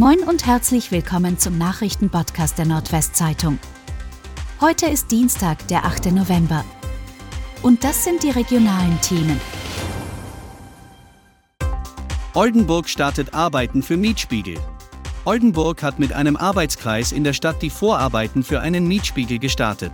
Moin 0.00 0.20
und 0.20 0.46
herzlich 0.46 0.92
willkommen 0.92 1.38
zum 1.38 1.58
Nachrichtenpodcast 1.58 2.56
der 2.56 2.64
Nordwestzeitung. 2.64 3.58
Heute 4.58 4.86
ist 4.86 5.10
Dienstag, 5.10 5.68
der 5.68 5.84
8. 5.84 6.06
November. 6.12 6.64
Und 7.60 7.84
das 7.84 8.02
sind 8.02 8.22
die 8.22 8.30
regionalen 8.30 8.98
Themen. 9.02 9.38
Oldenburg 12.32 12.88
startet 12.88 13.34
Arbeiten 13.34 13.82
für 13.82 13.98
Mietspiegel. 13.98 14.58
Oldenburg 15.26 15.82
hat 15.82 15.98
mit 15.98 16.14
einem 16.14 16.38
Arbeitskreis 16.38 17.12
in 17.12 17.22
der 17.22 17.34
Stadt 17.34 17.60
die 17.60 17.68
Vorarbeiten 17.68 18.42
für 18.42 18.60
einen 18.60 18.88
Mietspiegel 18.88 19.38
gestartet. 19.38 19.92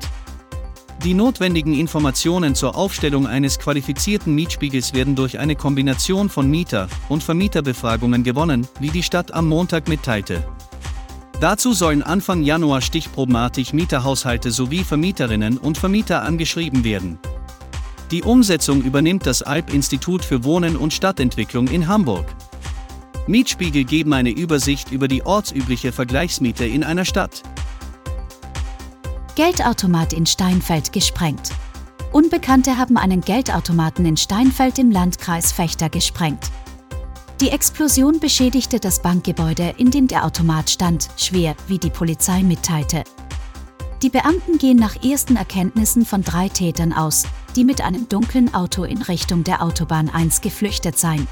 Die 1.04 1.14
notwendigen 1.14 1.74
Informationen 1.74 2.54
zur 2.54 2.74
Aufstellung 2.74 3.26
eines 3.26 3.58
qualifizierten 3.58 4.34
Mietspiegels 4.34 4.94
werden 4.94 5.14
durch 5.14 5.38
eine 5.38 5.54
Kombination 5.54 6.28
von 6.28 6.50
Mieter- 6.50 6.88
und 7.08 7.22
Vermieterbefragungen 7.22 8.24
gewonnen, 8.24 8.66
wie 8.80 8.90
die 8.90 9.02
Stadt 9.02 9.32
am 9.32 9.48
Montag 9.48 9.88
mitteilte. 9.88 10.42
Dazu 11.40 11.74
sollen 11.74 12.02
Anfang 12.02 12.42
Januar 12.42 12.80
stichprobenartig 12.80 13.74
Mieterhaushalte 13.74 14.50
sowie 14.50 14.84
Vermieterinnen 14.84 15.58
und 15.58 15.76
Vermieter 15.76 16.22
angeschrieben 16.22 16.82
werden. 16.82 17.18
Die 18.10 18.22
Umsetzung 18.22 18.82
übernimmt 18.82 19.26
das 19.26 19.42
Alp-Institut 19.42 20.24
für 20.24 20.44
Wohnen 20.44 20.76
und 20.76 20.94
Stadtentwicklung 20.94 21.68
in 21.68 21.88
Hamburg. 21.88 22.24
Mietspiegel 23.26 23.84
geben 23.84 24.12
eine 24.12 24.30
Übersicht 24.30 24.92
über 24.92 25.08
die 25.08 25.26
ortsübliche 25.26 25.92
Vergleichsmiete 25.92 26.64
in 26.64 26.84
einer 26.84 27.04
Stadt. 27.04 27.42
Geldautomat 29.36 30.14
in 30.14 30.24
Steinfeld 30.24 30.94
gesprengt. 30.94 31.50
Unbekannte 32.10 32.78
haben 32.78 32.96
einen 32.96 33.20
Geldautomaten 33.20 34.06
in 34.06 34.16
Steinfeld 34.16 34.78
im 34.78 34.90
Landkreis 34.90 35.52
Fechter 35.52 35.90
gesprengt. 35.90 36.50
Die 37.42 37.50
Explosion 37.50 38.18
beschädigte 38.18 38.80
das 38.80 39.02
Bankgebäude, 39.02 39.74
in 39.76 39.90
dem 39.90 40.08
der 40.08 40.24
Automat 40.24 40.70
stand, 40.70 41.10
schwer, 41.18 41.54
wie 41.68 41.76
die 41.76 41.90
Polizei 41.90 42.42
mitteilte. 42.42 43.04
Die 44.00 44.08
Beamten 44.08 44.56
gehen 44.56 44.78
nach 44.78 45.04
ersten 45.04 45.36
Erkenntnissen 45.36 46.06
von 46.06 46.22
drei 46.22 46.48
Tätern 46.48 46.94
aus, 46.94 47.24
die 47.56 47.64
mit 47.64 47.82
einem 47.82 48.08
dunklen 48.08 48.54
Auto 48.54 48.84
in 48.84 49.02
Richtung 49.02 49.44
der 49.44 49.62
Autobahn 49.62 50.08
1 50.08 50.40
geflüchtet 50.40 50.98
seien. 50.98 51.28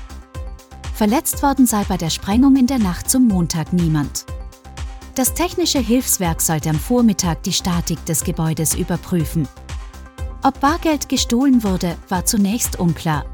Verletzt 0.95 1.43
worden 1.43 1.67
sei 1.67 1.85
bei 1.85 1.97
der 1.97 2.11
Sprengung 2.11 2.57
in 2.57 2.67
der 2.67 2.81
Nacht 2.81 3.09
zum 3.09 3.27
Montag 3.27 3.73
niemand. 3.73 4.27
Das 5.15 5.33
technische 5.33 5.79
Hilfswerk 5.79 6.41
sollte 6.41 6.71
am 6.71 6.79
Vormittag 6.79 7.45
die 7.45 7.53
Statik 7.53 8.05
des 8.05 8.25
Gebäudes 8.25 8.75
überprüfen. 8.75 9.47
Ob 10.43 10.59
Bargeld 10.59 11.09
gestohlen 11.09 11.63
wurde, 11.63 11.97
war 12.09 12.25
zunächst 12.25 12.81
unklar. 12.81 13.25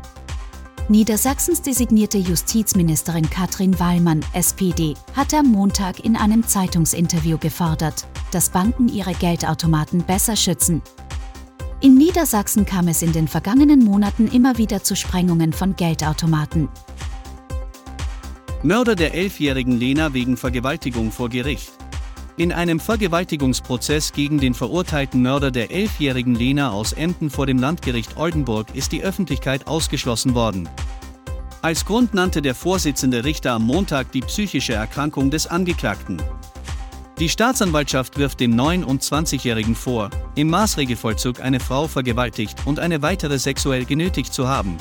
Niedersachsens 0.90 1.62
designierte 1.62 2.18
Justizministerin 2.18 3.30
Katrin 3.30 3.78
Wallmann, 3.80 4.20
SPD, 4.34 4.94
hatte 5.16 5.38
am 5.38 5.46
Montag 5.46 6.04
in 6.04 6.16
einem 6.16 6.46
Zeitungsinterview 6.46 7.38
gefordert, 7.38 8.06
dass 8.30 8.50
Banken 8.50 8.88
ihre 8.88 9.14
Geldautomaten 9.14 10.02
besser 10.02 10.36
schützen. 10.36 10.82
In 11.80 11.96
Niedersachsen 11.96 12.66
kam 12.66 12.88
es 12.88 13.00
in 13.00 13.12
den 13.12 13.26
vergangenen 13.26 13.82
Monaten 13.82 14.28
immer 14.28 14.58
wieder 14.58 14.82
zu 14.82 14.94
Sprengungen 14.96 15.54
von 15.54 15.74
Geldautomaten. 15.76 16.68
Mörder 18.62 18.94
der 18.94 19.14
elfjährigen 19.14 19.78
Lena 19.78 20.12
wegen 20.12 20.36
Vergewaltigung 20.36 21.12
vor 21.12 21.30
Gericht. 21.30 21.72
In 22.36 22.52
einem 22.52 22.78
Vergewaltigungsprozess 22.78 24.12
gegen 24.12 24.38
den 24.38 24.52
verurteilten 24.52 25.22
Mörder 25.22 25.50
der 25.50 25.70
elfjährigen 25.70 26.34
Lena 26.34 26.70
aus 26.70 26.92
Emden 26.92 27.30
vor 27.30 27.46
dem 27.46 27.58
Landgericht 27.58 28.18
Oldenburg 28.18 28.66
ist 28.74 28.92
die 28.92 29.02
Öffentlichkeit 29.02 29.66
ausgeschlossen 29.66 30.34
worden. 30.34 30.68
Als 31.62 31.86
Grund 31.86 32.12
nannte 32.12 32.42
der 32.42 32.54
Vorsitzende 32.54 33.24
Richter 33.24 33.52
am 33.52 33.64
Montag 33.64 34.12
die 34.12 34.20
psychische 34.20 34.74
Erkrankung 34.74 35.30
des 35.30 35.46
Angeklagten. 35.46 36.20
Die 37.18 37.30
Staatsanwaltschaft 37.30 38.18
wirft 38.18 38.40
dem 38.40 38.54
29-Jährigen 38.60 39.74
vor, 39.74 40.10
im 40.34 40.50
Maßregelvollzug 40.50 41.40
eine 41.40 41.60
Frau 41.60 41.88
vergewaltigt 41.88 42.58
und 42.66 42.78
eine 42.78 43.00
weitere 43.00 43.38
sexuell 43.38 43.86
genötigt 43.86 44.34
zu 44.34 44.48
haben. 44.48 44.76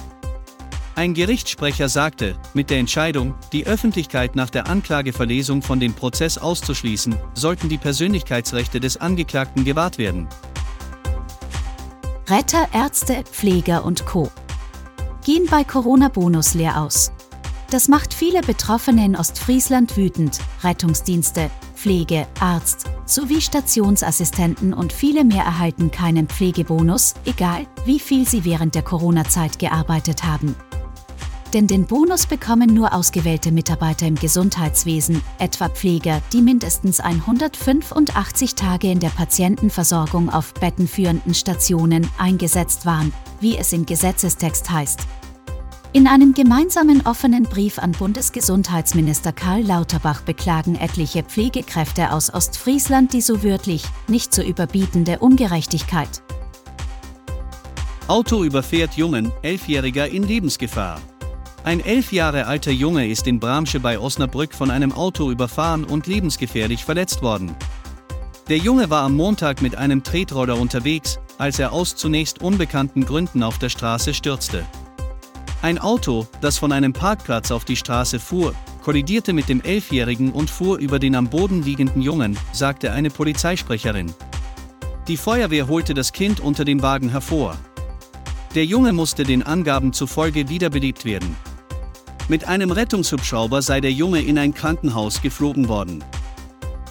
Ein 0.99 1.13
Gerichtssprecher 1.13 1.87
sagte, 1.87 2.35
mit 2.53 2.69
der 2.69 2.77
Entscheidung, 2.77 3.33
die 3.53 3.65
Öffentlichkeit 3.65 4.35
nach 4.35 4.49
der 4.49 4.67
Anklageverlesung 4.67 5.61
von 5.61 5.79
dem 5.79 5.93
Prozess 5.93 6.37
auszuschließen, 6.37 7.15
sollten 7.35 7.69
die 7.69 7.77
Persönlichkeitsrechte 7.77 8.81
des 8.81 8.97
Angeklagten 8.97 9.63
gewahrt 9.63 9.97
werden. 9.97 10.27
Retter, 12.27 12.67
Ärzte, 12.73 13.23
Pfleger 13.23 13.85
und 13.85 14.05
Co. 14.05 14.29
gehen 15.23 15.47
bei 15.49 15.63
Corona-Bonus 15.63 16.53
leer 16.53 16.81
aus. 16.81 17.13
Das 17.71 17.87
macht 17.87 18.13
viele 18.13 18.41
Betroffene 18.41 19.05
in 19.05 19.15
Ostfriesland 19.15 19.95
wütend. 19.95 20.41
Rettungsdienste, 20.65 21.49
Pflege, 21.75 22.27
Arzt 22.41 22.87
sowie 23.05 23.39
Stationsassistenten 23.39 24.73
und 24.73 24.91
viele 24.91 25.23
mehr 25.23 25.45
erhalten 25.45 25.91
keinen 25.91 26.27
Pflegebonus, 26.27 27.13
egal 27.23 27.67
wie 27.85 28.01
viel 28.01 28.27
sie 28.27 28.43
während 28.43 28.75
der 28.75 28.83
Corona-Zeit 28.83 29.59
gearbeitet 29.59 30.25
haben. 30.25 30.57
Denn 31.53 31.65
den 31.65 31.87
Bonus 31.87 32.27
bekommen 32.27 32.73
nur 32.73 32.93
ausgewählte 32.93 33.51
Mitarbeiter 33.51 34.05
im 34.05 34.15
Gesundheitswesen, 34.15 35.21
etwa 35.39 35.67
Pfleger, 35.67 36.21
die 36.31 36.43
mindestens 36.43 36.99
185 36.99 38.53
Tage 38.53 38.91
in 38.91 38.99
der 38.99 39.09
Patientenversorgung 39.09 40.29
auf 40.29 40.53
bettenführenden 40.53 41.33
Stationen 41.33 42.07
eingesetzt 42.19 42.85
waren, 42.85 43.11
wie 43.39 43.57
es 43.57 43.73
im 43.73 43.87
Gesetzestext 43.87 44.69
heißt. 44.69 44.99
In 45.91 46.05
einem 46.05 46.35
gemeinsamen 46.35 47.01
offenen 47.07 47.43
Brief 47.43 47.79
an 47.79 47.93
Bundesgesundheitsminister 47.93 49.31
Karl 49.31 49.63
Lauterbach 49.63 50.21
beklagen 50.21 50.75
etliche 50.75 51.23
Pflegekräfte 51.23 52.11
aus 52.11 52.31
Ostfriesland 52.31 53.11
die 53.11 53.21
so 53.21 53.41
wörtlich 53.41 53.83
nicht 54.07 54.31
zu 54.31 54.43
überbietende 54.43 55.17
Ungerechtigkeit. 55.17 56.21
Auto 58.07 58.43
überfährt 58.43 58.93
Jungen, 58.97 59.31
Elfjähriger 59.41 60.07
in 60.07 60.21
Lebensgefahr. 60.27 61.01
Ein 61.69 61.81
elf 61.81 62.11
Jahre 62.11 62.47
alter 62.47 62.71
Junge 62.71 63.07
ist 63.07 63.27
in 63.27 63.39
Bramsche 63.39 63.79
bei 63.79 63.99
Osnabrück 63.99 64.55
von 64.55 64.71
einem 64.71 64.91
Auto 64.91 65.29
überfahren 65.29 65.83
und 65.83 66.07
lebensgefährlich 66.07 66.83
verletzt 66.83 67.21
worden. 67.21 67.55
Der 68.47 68.57
Junge 68.57 68.89
war 68.89 69.03
am 69.03 69.15
Montag 69.15 69.61
mit 69.61 69.75
einem 69.75 70.01
Tretroller 70.01 70.59
unterwegs, 70.59 71.19
als 71.37 71.59
er 71.59 71.71
aus 71.71 71.95
zunächst 71.95 72.41
unbekannten 72.41 73.05
Gründen 73.05 73.43
auf 73.43 73.59
der 73.59 73.69
Straße 73.69 74.15
stürzte. 74.15 74.65
Ein 75.61 75.77
Auto, 75.77 76.25
das 76.41 76.57
von 76.57 76.71
einem 76.71 76.91
Parkplatz 76.91 77.51
auf 77.51 77.65
die 77.65 77.75
Straße 77.75 78.19
fuhr, 78.19 78.55
kollidierte 78.81 79.31
mit 79.31 79.47
dem 79.47 79.61
Elfjährigen 79.61 80.31
und 80.31 80.49
fuhr 80.49 80.79
über 80.79 80.97
den 80.97 81.13
am 81.13 81.29
Boden 81.29 81.61
liegenden 81.61 82.01
Jungen, 82.01 82.35
sagte 82.51 82.93
eine 82.93 83.11
Polizeisprecherin. 83.11 84.11
Die 85.07 85.17
Feuerwehr 85.17 85.67
holte 85.67 85.93
das 85.93 86.13
Kind 86.13 86.39
unter 86.39 86.65
dem 86.65 86.81
Wagen 86.81 87.09
hervor. 87.09 87.55
Der 88.55 88.65
Junge 88.65 88.91
musste 88.91 89.23
den 89.23 89.43
Angaben 89.43 89.93
zufolge 89.93 90.49
wiederbelebt 90.49 91.05
werden. 91.05 91.35
Mit 92.29 92.47
einem 92.47 92.69
Rettungshubschrauber 92.69 93.63
sei 93.63 93.81
der 93.81 93.91
Junge 93.91 94.21
in 94.21 94.37
ein 94.37 94.53
Krankenhaus 94.53 95.23
geflogen 95.23 95.67
worden. 95.67 96.03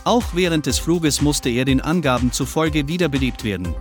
Auch 0.02 0.24
während 0.32 0.66
des 0.66 0.80
Fluges 0.80 1.22
musste 1.22 1.48
er 1.48 1.64
den 1.64 1.80
Angaben 1.80 2.32
zufolge 2.32 2.88
wiederbelebt 2.88 3.44
werden. 3.44 3.72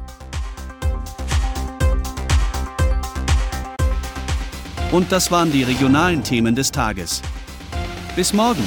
Und 4.92 5.12
das 5.12 5.32
waren 5.32 5.52
die 5.52 5.64
regionalen 5.64 6.24
Themen 6.24 6.54
des 6.54 6.72
Tages. 6.72 7.24
Bis 8.16 8.34
morgen! 8.34 8.64